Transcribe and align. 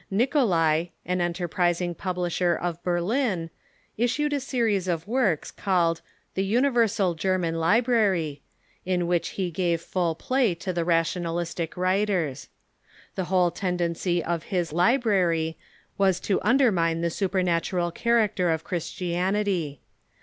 Ni 0.09 0.25
332 0.25 0.29
THE 0.31 0.45
MODERN 0.47 0.53
CHURCH 0.55 0.87
colai, 0.87 0.91
an 1.13 1.21
enterprising 1.21 1.93
publisher 1.93 2.55
of 2.55 2.81
Berlin, 2.83 3.49
issued 3.97 4.33
a 4.33 4.39
series 4.39 4.87
of 4.87 5.07
works, 5.07 5.51
called 5.51 6.01
the 6.33 6.43
"Universal 6.43 7.13
German 7.13 7.59
Library," 7.59 8.41
in 8.83 9.05
which 9.05 9.27
he 9.37 9.51
gave 9.51 9.79
full 9.79 10.15
play 10.15 10.55
to 10.55 10.73
the 10.73 10.83
rationalistic 10.83 11.75
Avriters. 11.75 12.47
The 13.13 13.25
whole 13.25 13.51
tendency 13.51 14.23
of 14.23 14.45
his" 14.45 14.73
Library" 14.73 15.55
was 15.99 16.19
to 16.21 16.41
undermine 16.41 17.01
the 17.01 17.11
supernatural 17.11 17.91
character 17.91 18.49
of 18.49 18.63
Christianity. 18.63 19.81